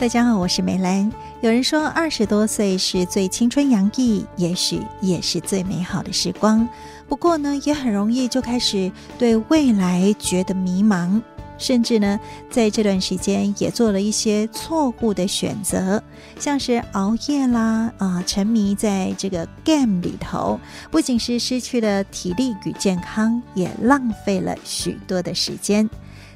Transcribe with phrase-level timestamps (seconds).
[0.00, 1.10] 大家好，我是梅兰。
[1.40, 6.68] 有人说，二十多岁是最青春洋溢，也许也是最美好的时光。
[7.08, 11.22] 不过呢，也很容易就开始对未来觉得迷茫，
[11.58, 12.18] 甚至呢，
[12.50, 16.02] 在这段时间也做了一些错误的选择，
[16.40, 20.58] 像是熬夜啦，啊、沉迷在这个 game 里头，
[20.90, 25.88] 不仅是失去了体力与健康，也浪费了许多的时间。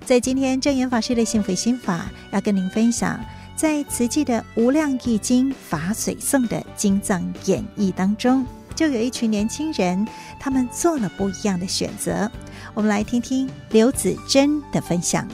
[0.05, 3.21] 在今天正言法师的幸福心法，要跟您分享。
[3.59, 10.07] 在慈济的《无量义经法水颂》的经藏演绎当中，就有一群年轻人，
[10.39, 12.31] 他们做了不一样的选择。
[12.73, 15.27] 我们来听听刘子珍的分享。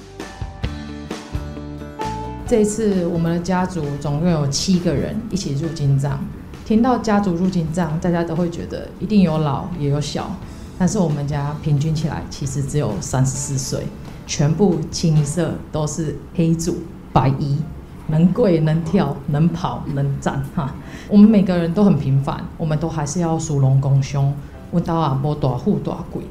[2.49, 6.19] 这一次，我们的家族总共有七个人一起入经藏。
[6.65, 10.35] 听到家族入经藏，大家都会觉得一定有老也有小，
[10.79, 13.87] 但是我们家平均起来其实只有三十四岁，
[14.27, 16.79] 全部清一色都是黑组
[17.13, 17.59] 白衣。
[18.09, 20.75] 能跪能跳能跑能站哈，
[21.09, 24.33] 我们每个人都很平凡，我们都还是要属龙拱凶，
[24.73, 26.23] 问到啊波大富大贵。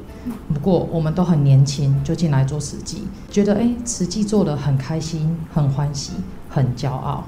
[0.54, 6.12] 不过我们都很年轻就进来做慈济，觉得哎慈济做的很开心很欢喜
[6.48, 7.24] 很骄傲。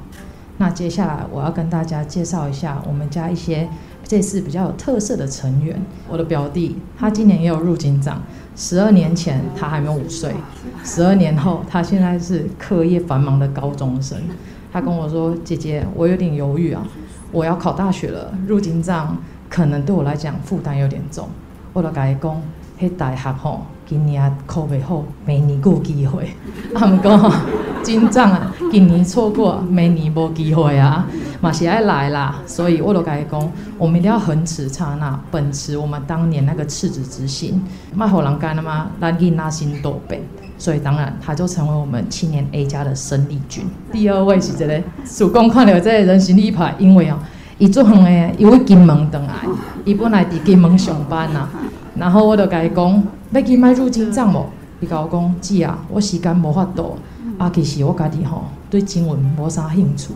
[0.58, 3.68] 那接下来我要跟大家介绍一下我们家一些
[4.06, 5.80] 这次比较有特色的成员。
[6.08, 8.22] 我的表弟他今年也有入警长。
[8.54, 10.34] 十二年前他还没有五岁，
[10.82, 14.18] 十二年后他现在是课业繁忙的高中生。
[14.72, 16.82] 他跟我说：“姐姐，我有点犹豫啊，
[17.32, 19.18] 我要考大学了，入警长
[19.50, 21.28] 可能对我来讲负担有点重。”
[21.74, 22.42] 我就跟他讲
[22.78, 26.28] ：“嘿，大学吼，今年考不好，明年有机会。
[26.74, 27.32] 他们讲
[27.82, 31.06] 经藏啊，今年错过，明年无机会啊。”
[31.38, 37.62] 嘛是爱来啦，所以我都该讲，我们一定要恒持刹那，秉持我们当年那个赤子之心，
[37.94, 38.90] 卖火狼干了吗？
[38.98, 40.22] 让囡仔心多变，
[40.56, 43.66] 所以当然他就成为我们青年 A 加的生力军。
[43.92, 47.18] 第二位是这个，曙光看了这人形立牌，因为哦，
[47.58, 49.34] 伊做远的，伊为金门倒来，
[49.84, 51.48] 伊本来伫金门上班呐，
[51.94, 54.44] 然后我就甲伊讲，要去买入经藏无？
[54.80, 56.98] 伊甲我讲，姐啊，我时间无法度，
[57.38, 60.12] 啊，其实我家己吼对经文无啥兴趣。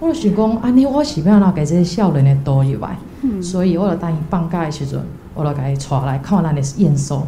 [0.00, 4.98] 我就想讲，安尼我是要哪给这些少年的多入来，嗯、所以我就等伊放假的时阵，
[5.34, 7.26] 我就甲伊带来看咱的验收，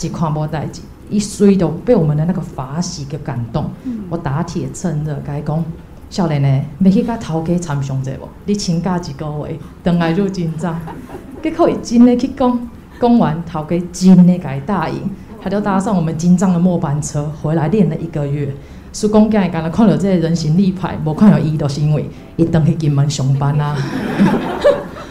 [0.00, 5.64] 一看无代志，伊随着被我们的那个法喜给感动，嗯、我打铁趁热，甲伊讲，
[6.10, 6.48] 少年的
[6.80, 8.28] 要去甲头家参详者无？
[8.46, 10.80] 你请假一个月，等来入经藏。
[11.42, 12.68] 结果伊真的去讲，
[13.00, 15.02] 讲完头家真的甲伊答应，
[15.42, 18.52] 他就搭上我们进藏的末班车，回来练了一个月。
[18.90, 23.76] 叔公今日刚才看到这个人形立牌，无看到伊，都是因为伊等去金门上班啊。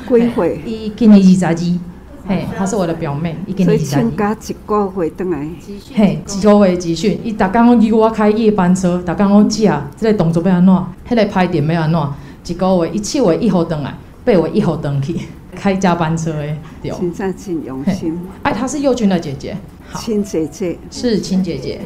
[0.10, 0.62] 几岁？
[0.66, 1.80] 伊今年二十二，
[2.26, 4.02] 嘿，她是我的表妹，伊今年二十二。
[4.02, 5.48] 请假一个月等来。
[5.94, 10.74] 嘿，一个月集训，伊逐工拢叫我开夜班车，逐工拢姐啊，这个动作要安怎？
[11.10, 12.02] 迄个拍点要安怎？
[12.46, 15.16] 一个月一七月一号等来，八月一号等去，
[15.56, 16.58] 开加班车诶。
[16.82, 16.92] 对。
[16.92, 18.18] 真真真用心。
[18.44, 19.58] 哎，她是幼君的姐姐。
[19.96, 21.80] 亲姐姐是亲姐姐，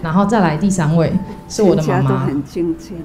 [0.00, 1.12] 然后再来第三位
[1.48, 2.24] 是我的妈妈。
[2.24, 2.96] 很敬虔。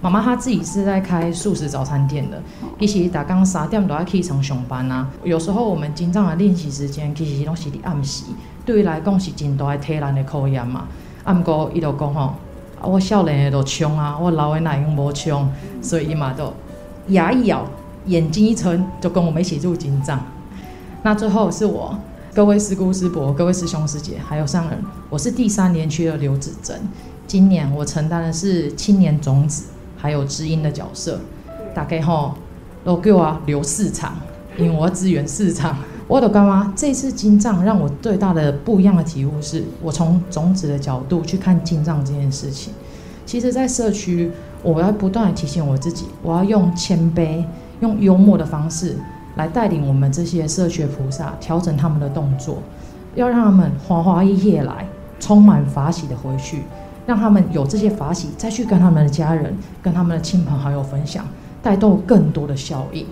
[0.00, 2.42] 妈妈她自己是在开素食早餐店的，
[2.78, 5.08] 其实打刚三点都要起床上班啊。
[5.22, 8.24] 有时候我们经藏的练习时间其实都是在暗时，
[8.64, 10.88] 对于来讲是真大的体能的考验嘛。
[11.22, 12.34] 啊，不过伊就讲吼，
[12.82, 15.50] 我少年的都冲啊，我老的哪用无冲，
[15.82, 16.52] 所以伊嘛都
[17.08, 17.66] 牙一咬，
[18.06, 20.18] 眼睛一睁，就跟我们一起入金藏。
[21.02, 21.98] 那最后是我。
[22.32, 24.78] 各位师姑师伯，各位师兄师姐，还有上人，
[25.08, 26.80] 我是第三年区的刘子珍。
[27.26, 29.64] 今年我承担的是青年种子
[30.00, 31.20] 还有知音的角色。
[31.74, 32.34] 大概吼
[32.84, 34.14] 都给我留市场，
[34.56, 35.76] 因为我要支援市场。
[36.08, 42.72] 我的干妈，这次经藏让我最大的不一样的体悟是，我从种子的角度去看经藏这件事情。
[43.24, 47.44] 其实，在社区，我要不断的提醒我自己，我要用谦卑、
[47.80, 48.96] 用幽默的方式。
[49.36, 52.58] 来带领我们这些社区菩萨调整他们的动作，
[53.14, 54.84] 要让他们欢欢喜喜来，
[55.20, 56.64] 充满法喜的回去，
[57.10, 59.52] 让他们有这些法喜，再去跟他们的家人、
[59.82, 61.26] 跟他们的亲朋好友分享，
[61.60, 63.04] 带动更多的效应。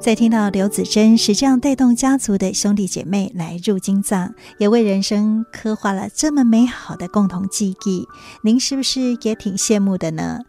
[0.00, 8.08] 在听到刘子珍是这样带动家族的兄弟姐妹来入金藏，也为人生刻画了这么美好的共同记忆，
[8.42, 10.40] 您是不是也挺羡慕的呢？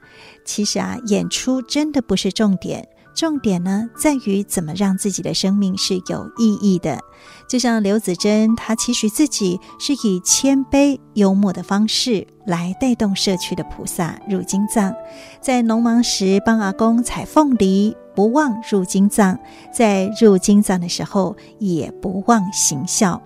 [0.46, 7.00] 其实啊，演出真的不是重点，重点呢在于怎么让自己的生命是有意义的。
[7.48, 14.94] 就像刘子珍，她期许自己是以谦卑幽默的方式来带动社区的菩萨入金藏，
[15.40, 19.36] 在农忙时帮阿公采凤梨，不忘入金藏；
[19.72, 23.22] 在入金藏的时候，也不忘行孝。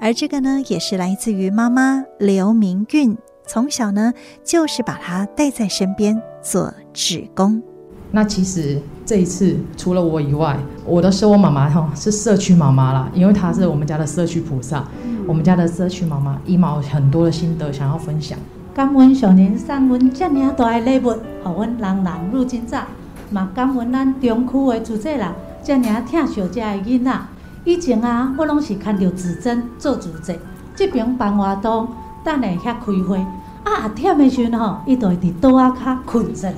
[0.00, 3.16] 而这个呢，也是来自于妈妈刘明韵。
[3.46, 4.12] 从小呢
[4.44, 7.62] 就是把她带在身边做志工。
[8.12, 14.84] 那其实这一次除了我以外，我的收我妈妈哈是社区妈妈啦，因为她是我们家的社区菩萨，
[15.26, 18.38] 我们家的社区妈妈伊嘛有很多的心得想要分享。
[18.74, 22.84] 感恩上人送阮这么大的礼物，让阮人人入金藏，
[23.30, 25.28] 嘛感恩咱中区的主持人
[25.62, 27.20] 这么疼惜这的囡仔。
[27.64, 30.36] 以前啊，我拢是看着自珍做主持，
[30.74, 31.88] 这边办活动，
[32.24, 33.18] 等下遐开会，
[33.64, 36.52] 啊忝的时阵吼，伊就会伫桌仔骹困着。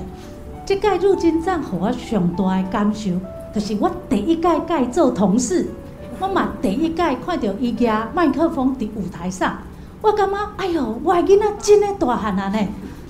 [0.65, 3.11] 这届入金藏，让我上大的感受，
[3.53, 5.67] 就是我第一届甲伊做同事，
[6.21, 9.57] 我嘛第一届看到伊举麦克风伫舞台上，
[10.01, 12.67] 我感觉哎哟，我的囡仔真的大汉啊呢！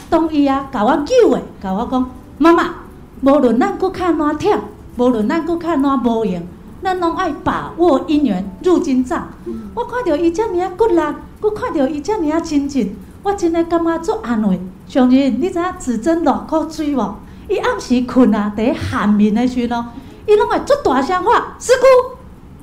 [0.10, 2.10] 当伊啊，甲我救诶，甲我讲，
[2.40, 2.74] 妈妈，
[3.22, 4.58] 无论咱搁较哪忝，
[4.98, 6.42] 无论咱搁较哪无用，
[6.82, 9.28] 咱拢爱把握姻缘入金藏。
[9.76, 11.00] 我看到伊遮尔啊骨力，
[11.40, 14.60] 搁看到伊遮尔啊亲情，我真的感觉足安慰。
[14.88, 17.16] 上日，你知影自珍落苦水无？
[17.50, 19.86] 伊暗时困啊，伫喊眠的时阵，
[20.28, 22.16] 伊拢会做大声话，师姑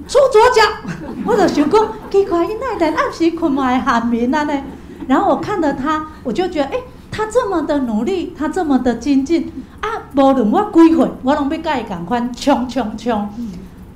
[0.08, 0.62] 出左脚，
[1.24, 4.62] 我就想讲奇怪，伊奈连暗时困嘛会喊眠啊呢？
[5.06, 9.88] 然后我看着他，我就觉得，诶、欸，他这么的努力，他这么的精进啊！
[10.14, 13.28] 无论我几岁，我拢要甲伊共款冲冲冲。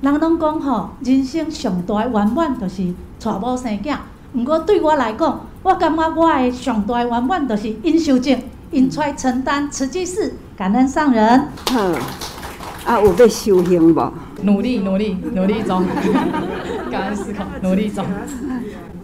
[0.01, 3.97] 人拢讲吼，人生上大的圆满就是娶某生囝，
[4.33, 8.39] 毋过对我来讲，我感觉我的上大的圆满就是因修正。
[8.71, 11.47] 因出承担慈济事，感恩上人。
[11.69, 11.91] 好，
[12.85, 14.11] 啊，有在修行无？
[14.41, 15.85] 努力，努力，努力中。
[16.91, 18.05] 感恩思考，努力中。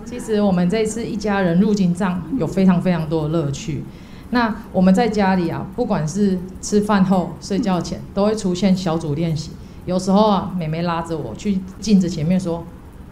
[0.05, 3.83] 其实我们这一次一家人入金藏，有非常非常多的乐趣。
[4.31, 9.51] 那我们在家里啊，不管是吃饭后、睡觉前，都会出现小组练习。
[9.85, 12.63] 有时候啊，妹妹拉着我去镜子前面说：“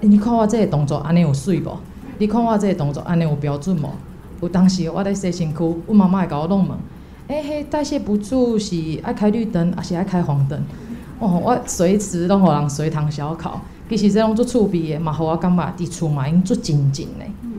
[0.02, 1.72] 欸、你看我这个动作，安尼有水不？
[2.20, 3.90] 你看我这个动作，安尼有标准不？”
[4.42, 6.78] 有当时我在洗身躯，阮妈妈会甲我弄问，
[7.28, 10.60] 哎、欸、嘿，代谢不住是爱开绿灯，还是爱开黄灯？
[11.20, 13.60] 哦，我随时拢互人随堂小考，
[13.90, 17.30] 其实这种做厝边的嘛，互我感觉伫厝嘛已经做真紧嘞。
[17.42, 17.50] 嗯、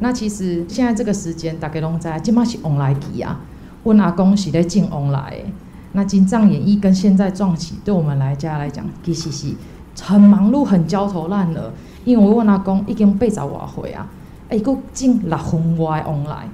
[0.00, 3.40] 那其实现在这个时间，大家拢知，即马是旺来期啊。
[3.84, 5.50] 阮阿公是咧进旺来的，
[5.92, 9.46] 那金藏演艺跟现在撞起，对我们来家来讲，其实是
[10.02, 11.72] 很忙碌、很焦头烂额，
[12.04, 14.06] 因为我阮阿公已经八十外岁啊。
[14.48, 16.48] 哎，佫进六分外旺来，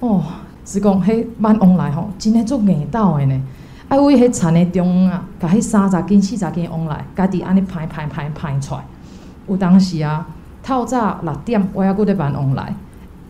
[0.00, 0.22] 哦，
[0.64, 3.42] 是讲迄满旺来吼，真诶做硬斗诶呢。
[3.88, 8.84] 哎，为迄田诶中啊，甲迄三十斤、四十斤旺来，家己安尼排排排排出来。
[9.48, 10.28] 有当时啊，
[10.62, 12.72] 透早六点，我还佫在办旺来，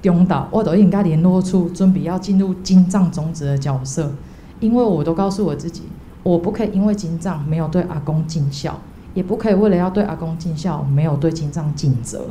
[0.02, 4.12] 中昼我都已经甲联络处，准备要进入金藏种子的角色。
[4.60, 5.84] 因为我都告诉我自己，
[6.22, 8.78] 我不可以因为金藏没有对阿公尽孝，
[9.14, 12.26] 也不可以为了要对阿公尽孝，没有对金藏尽责。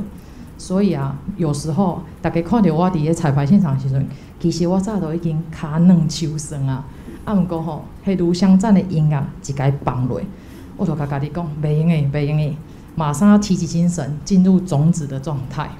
[0.60, 4.06] 所以啊，有时候大家看到我伫咧彩排现场的时阵，
[4.38, 6.84] 其实我早都已经骹软手酸啊。
[7.24, 10.20] 啊，毋过吼，迄炉香赞的音乐一该放落，
[10.76, 12.54] 我就甲家己讲，袂用诶，袂用诶，
[12.94, 15.70] 马上要提起精神，进入种子的状态。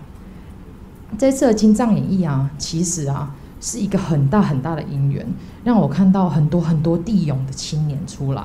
[1.19, 5.27] 这次的金藏演绎啊，其实啊，是一个很大很大的因缘，
[5.63, 8.45] 让我看到很多很多地勇的青年出来。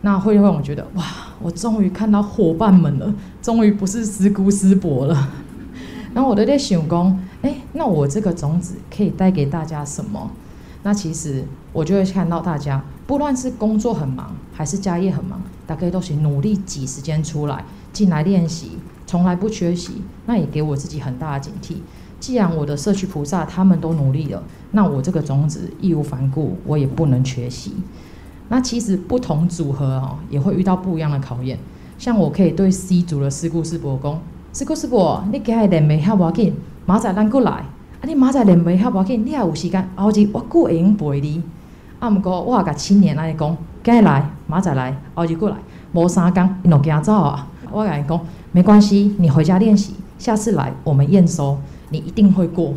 [0.00, 1.04] 那会让我觉得，哇，
[1.40, 5.28] 我终于看到伙伴们了，终于不是师姑师伯了。
[6.18, 10.28] 然后我都在想讲，哎，那我这个种子可以带给大家什么？
[10.82, 20.02] 那其实我就会看到大家，不论是工作很忙，还是家业很忙，大家都是努力挤时间出来进来练习，从来不缺席。
[20.26, 21.76] 那也给我自己很大的警惕。
[22.18, 27.74] 既然我的社区菩萨他们都努力了，那我这个种子义无反顾，我也不能缺席。
[28.48, 31.56] 那其实不同组合哦，也会遇到不一样的考验。
[31.96, 34.20] 像我可以对 C 组的事故是伯讲。
[34.50, 36.54] 师姑师伯，你今日练袂遐无要紧，
[36.86, 37.50] 明仔咱过来。
[37.52, 37.64] 啊，
[38.04, 41.42] 你明仔练袂遐无要紧，你也有时间，后日我过会用陪你。
[42.00, 45.56] 啊，毋过我也甲青年安尼讲，今日来，明仔来，后日过来，
[45.92, 47.46] 无三工，你就惊走啊。
[47.70, 48.18] 我甲伊讲，
[48.50, 51.58] 没关系，你回家练习，下次来我们验收，
[51.90, 52.72] 你一定会过。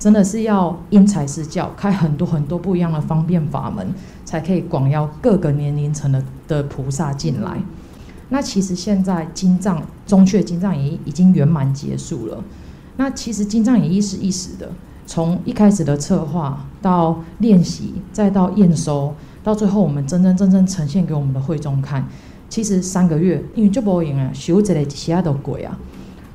[0.00, 7.58] 真的是要因材施教，开很多很多不一样的方便法门，才可以广邀各个年龄层的的菩萨进来。
[8.32, 12.42] 那其实现在金藏中阙金藏演绎已经圆满结束了。
[12.96, 14.72] 那其实金藏演绎是一时的，
[15.06, 22.08] 从一开始的策划到练习，再到验收，到最后我们真真正正呈现给我们的会众看，
[22.48, 25.78] 其实三个月，因为就不赢啊，修这类其他的鬼啊，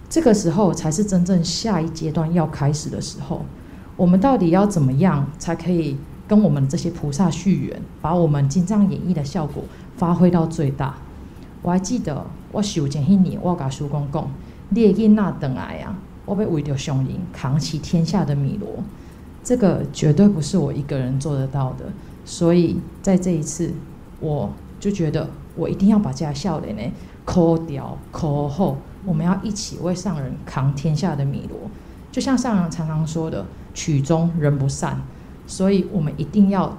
[0.07, 3.43] 这个时候才是真正下一阶段要开始的时候。
[3.95, 9.63] 我们到底要怎么样才可以跟我们这些菩萨续缘，把我们金藏演绎的效果
[9.95, 10.95] 发挥到最大？
[11.61, 14.29] 我还记得我受前迄年，我甲师公讲，
[14.69, 18.69] 你的囡仔回来啊，我要为着上人扛起天下的米罗。
[19.43, 21.85] 这个绝对不是我一个人做得到的。
[22.25, 23.73] 所以在这一次，
[24.19, 24.49] 我
[24.79, 26.81] 就觉得我一定要把这笑脸呢
[27.23, 31.57] 抠掉抠后，我们要一起为上人扛天下的米罗。
[32.11, 35.01] 就像上人常常说的，曲终人不散，
[35.45, 36.77] 所以我们一定要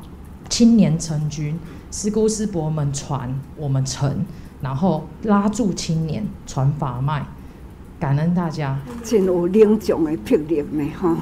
[0.49, 1.59] 青年成军，
[1.91, 4.27] 师姑师伯们传，我们承，
[4.61, 7.25] 然后拉住青年传法脉，
[7.99, 8.79] 感恩大家。
[9.05, 11.17] 真有领奖的魄力呢哈，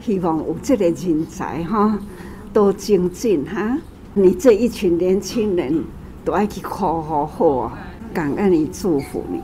[0.00, 1.98] 希望有这个人才哈。
[2.52, 3.76] 多精进哈！
[4.14, 5.84] 你这一群年轻人
[6.24, 7.78] 都爱去好好好啊！
[8.14, 9.42] 感恩你，祝福你。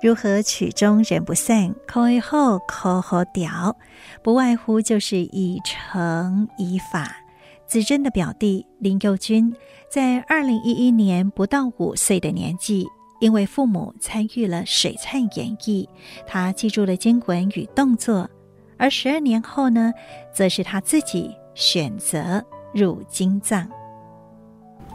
[0.00, 3.76] 如何曲终人不散，考以后考好调，
[4.22, 7.16] 不外乎就是以诚以法。
[7.66, 9.52] 子珍的表弟林佑君，
[9.90, 12.86] 在二零一一年不到五岁的年纪，
[13.20, 15.84] 因为父母参与了水忏演绎，
[16.28, 18.30] 他记住了经文与动作。
[18.76, 19.92] 而十二年后呢，
[20.32, 23.68] 则是他自己选择入经藏。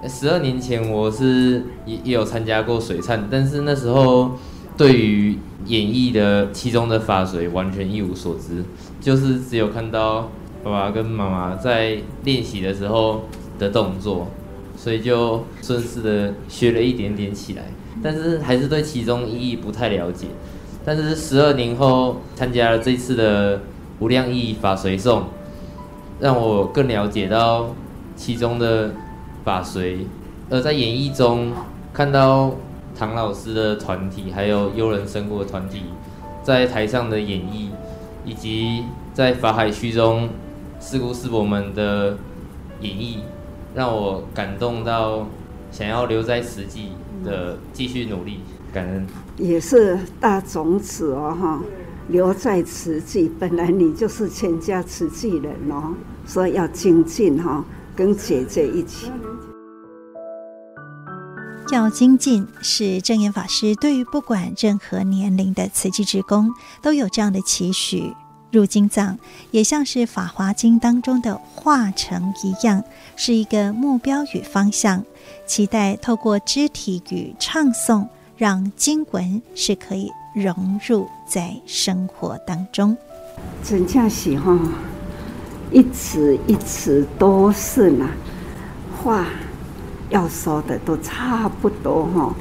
[0.08, 4.32] 十二年前，我是也也有参加过水忏，但是那时候
[4.78, 8.64] 对于演绎的其中的法水完全一无所知，
[9.02, 10.32] 就是只有看到
[10.64, 13.24] 爸爸跟妈妈在练习的时候
[13.58, 14.28] 的动作，
[14.78, 17.64] 所以就顺势的学了一点点起来，
[18.04, 20.28] 但是还是对其中意义不太了解。
[20.84, 23.62] 但是十二年后参加了这次的
[24.00, 25.22] 无量义法随诵，
[26.20, 27.74] 让我更了解到
[28.16, 28.92] 其中的
[29.44, 30.06] 法随。
[30.50, 31.52] 而在演绎中，
[31.94, 32.52] 看到
[32.98, 35.84] 唐老师的团体，还有优人胜过的团体
[36.44, 37.70] 在台上的演绎，
[38.26, 40.30] 以及在法海区中
[40.82, 42.18] 师姑师伯们的
[42.82, 43.20] 演绎，
[43.76, 45.28] 让我感动到
[45.72, 46.90] 想要留在慈济
[47.24, 48.40] 的继续努力。
[48.74, 49.06] 感恩。
[49.38, 51.62] 也是大种子哦，哈，
[52.08, 53.30] 留在慈济。
[53.40, 55.94] 本来你就是全家慈济人哦，
[56.26, 57.64] 所以要精进哈，
[57.96, 59.12] 跟姐姐一起。
[61.72, 66.50] 要精进，是证严法师对于不管任何年龄的慈济职工
[66.82, 68.14] 都有这样的期许。
[68.52, 69.18] 入经藏
[69.52, 72.84] 也像是《法华经》当中的化城一样，
[73.16, 75.04] 是一个目标与方向。
[75.46, 78.08] 期待透过肢体与唱诵。
[78.38, 82.98] 让经文是可以融入在生活当中。
[83.64, 84.60] 真正是哈，
[85.72, 88.10] 一词一词都是呢，
[88.98, 89.28] 话
[90.10, 92.34] 要说的都差不多哈。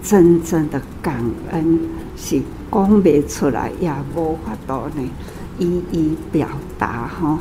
[0.00, 1.80] 真正的感恩
[2.16, 2.40] 是
[2.70, 5.10] 讲不出来，也无法度呢
[5.60, 7.38] 一一表达哈。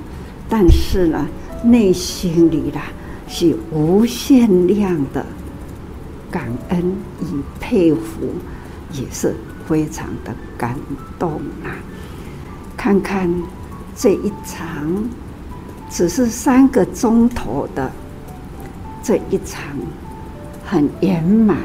[0.48, 1.26] 但是呢，
[1.64, 2.84] 内心里啦
[3.28, 5.26] 是无限量的。
[6.32, 7.26] 感恩与
[7.60, 8.36] 佩服，
[8.94, 9.36] 也是
[9.68, 10.76] 非常的感
[11.18, 11.74] 动啊！
[12.78, 13.28] 看看
[13.96, 15.04] 这一场，
[15.90, 17.92] 只是三个钟头的
[19.02, 19.64] 这一场，
[20.64, 21.58] 很圆满。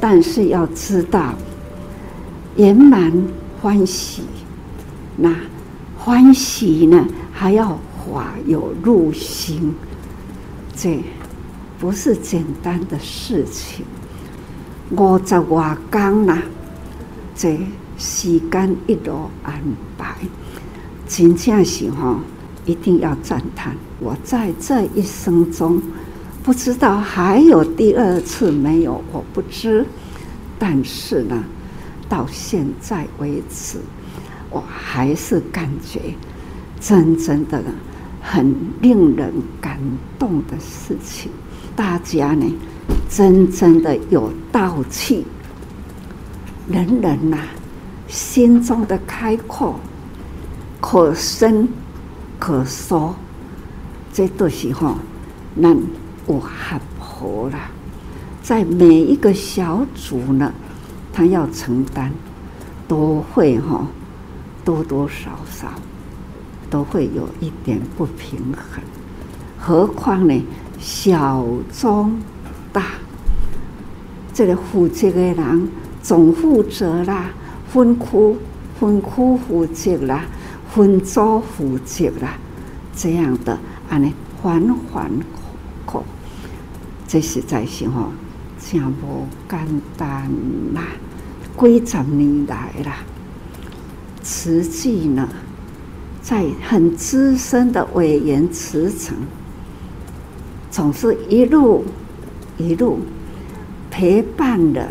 [0.00, 1.34] 但是要知道，
[2.56, 3.12] 圆满
[3.60, 4.22] 欢喜，
[5.18, 5.36] 那
[6.04, 9.72] 欢喜呢，还要法有入心，
[10.76, 11.00] 这。
[11.78, 13.84] 不是简单的事情，
[14.90, 16.42] 五十外天啦，
[17.36, 17.58] 这
[17.98, 19.60] 时间一路安
[19.96, 20.14] 排，
[21.08, 22.18] 真正是哈，
[22.66, 23.76] 一定要赞叹。
[23.98, 25.82] 我在这一生中，
[26.42, 29.84] 不知道还有第二次没有，我不知。
[30.58, 31.44] 但是呢，
[32.08, 33.78] 到现在为止，
[34.52, 36.00] 我还是感觉
[36.78, 37.62] 真正的
[38.20, 39.78] 很令人感
[40.18, 41.30] 动的事情。
[41.74, 42.44] 大家呢，
[43.08, 45.24] 真正的有道气，
[46.68, 47.38] 人人呐、
[48.08, 49.80] 心中的开阔，
[50.80, 51.66] 可伸
[52.38, 53.14] 可缩，
[54.12, 54.94] 这都是哈，
[55.54, 55.74] 那
[56.26, 57.58] 我喊婆了，
[58.42, 60.52] 在每一个小组呢，
[61.10, 62.12] 他要承担，
[62.86, 63.86] 都会哈，
[64.64, 65.72] 多多少少
[66.70, 68.82] 都会有一点不平衡，
[69.58, 70.42] 何况呢？
[70.78, 72.18] 小中
[72.72, 72.82] 大，
[74.32, 75.68] 这个负责的人
[76.02, 77.26] 总负责啦，
[77.68, 78.36] 分区
[78.80, 80.24] 分区负责啦，
[80.68, 82.34] 分组负责啦，
[82.96, 83.56] 这样的
[83.88, 85.08] 安尼环环
[85.86, 86.04] 扣扣，
[87.06, 88.10] 这实在是吼，
[88.58, 89.58] 真无简
[89.96, 90.28] 单
[90.74, 90.82] 啦。
[91.56, 92.96] 几十年来啦，
[94.22, 95.28] 慈济呢，
[96.22, 99.16] 在很资深的委员慈诚。
[100.70, 101.84] 总是一路
[102.56, 103.00] 一路
[103.90, 104.88] 陪伴的，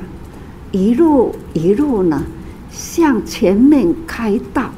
[0.71, 2.23] 一路一路呢
[2.69, 4.69] 向前面开道，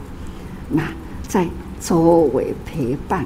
[0.69, 0.83] 那
[1.27, 1.49] 在
[1.81, 3.25] 周围陪伴，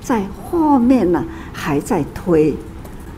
[0.00, 2.54] 在后面呢还在推，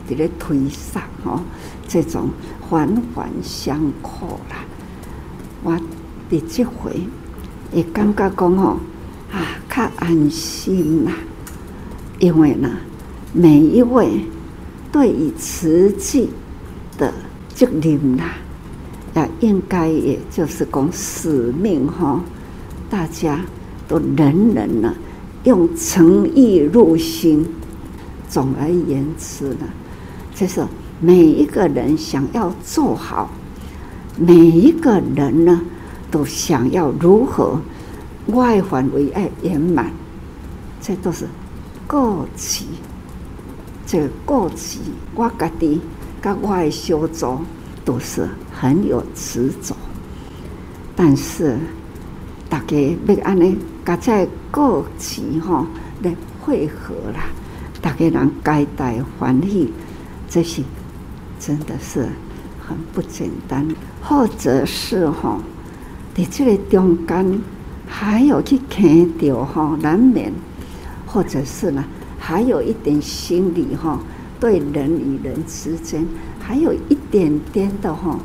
[0.08, 1.40] 在咧推上哦，
[1.86, 4.56] 这种环环相扣啦。
[5.62, 5.78] 我
[6.28, 7.00] 第这回
[7.72, 8.76] 也感觉讲哦，
[9.32, 11.12] 啊，较安心啦，
[12.18, 12.68] 因为呢，
[13.32, 14.20] 每一位
[14.90, 16.30] 对于慈济
[16.98, 17.12] 的
[17.54, 18.34] 责任啦。
[19.12, 22.20] 也应该，也就是讲使命哈，
[22.88, 23.40] 大家
[23.88, 24.94] 都人人呢
[25.42, 27.44] 用诚意入心。
[28.28, 29.66] 总而言之呢，
[30.32, 30.64] 就是
[31.00, 33.28] 每一个人想要做好，
[34.16, 35.60] 每一个人呢
[36.10, 37.60] 都想要如何
[38.26, 39.92] 外环为爱圆满，
[40.80, 41.26] 这都是
[41.86, 42.64] 各自，
[43.86, 44.78] 这各自
[45.14, 45.80] 我家己
[46.20, 47.38] 跟我的小组
[47.84, 48.28] 都是。
[48.52, 49.74] 很有执着，
[50.94, 51.56] 但是
[52.46, 52.76] 大家
[53.06, 55.66] 要安尼，加在各自哈
[56.02, 57.24] 来汇合啦，
[57.80, 59.72] 大家人皆大欢喜，
[60.28, 60.62] 这些
[61.38, 62.06] 真的是
[62.68, 63.66] 很不简单。
[64.02, 65.38] 或者是哈，
[66.14, 67.40] 在这个中间
[67.86, 70.32] 还有去看到哈，难免，
[71.06, 71.84] 或者是呢，
[72.18, 74.00] 还有一点心理哈，
[74.38, 76.06] 对人与人之间
[76.40, 78.18] 还有一点点的哈。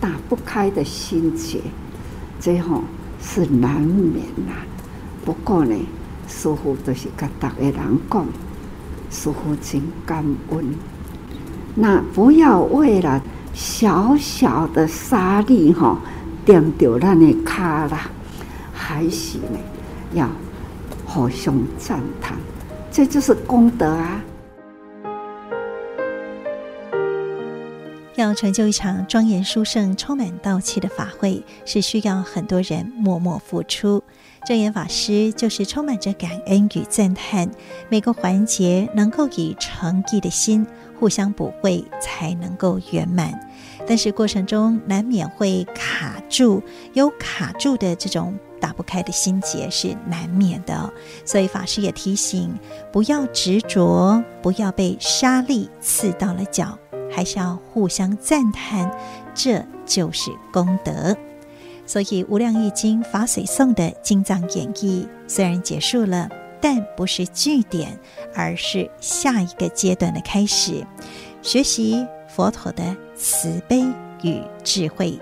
[0.00, 1.60] 打不开的心结，
[2.40, 2.82] 这吼
[3.20, 4.54] 是难免呐。
[5.26, 5.76] 不过呢，
[6.26, 7.74] 师父都是跟大家人
[8.10, 8.24] 讲，
[9.10, 10.74] 师父真感恩。
[11.74, 13.22] 那不要为了
[13.52, 15.98] 小小的沙粒吼，
[16.50, 18.10] 点掉咱的卡啦，
[18.72, 19.58] 还是呢
[20.14, 20.28] 要
[21.06, 22.36] 互相赞叹，
[22.90, 24.20] 这就是功德啊。
[28.16, 34.02] 要成就一场庄严殊胜、充满道气的法会，是需要很多人默默付出。
[34.44, 37.48] 证严法师就是充满着感恩与赞叹，
[37.88, 40.66] 每个环节能够以诚意的心
[40.98, 43.38] 互相补会，才能够圆满。
[43.86, 46.62] 但是过程中难免会卡住，
[46.92, 50.92] 有卡住的这种打不开的心结是难免的。
[51.24, 52.54] 所以法师也提醒，
[52.92, 56.78] 不要执着，不要被沙粒刺到了脚。
[57.12, 58.88] 还是要互相赞叹，
[59.34, 61.16] 这就是功德。
[61.84, 66.28] 所以《无量义经》法水颂的经藏演绎虽然结束了，
[66.60, 67.98] 但不是句点，
[68.32, 70.86] 而是下一个阶段的开始。
[71.42, 73.82] 学习佛陀的慈悲
[74.22, 75.18] 与智慧，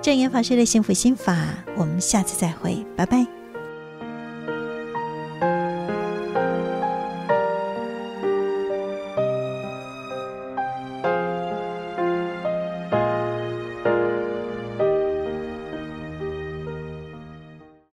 [0.00, 1.36] 正言法师的幸福心法。
[1.76, 3.41] 我们下次再会，拜拜。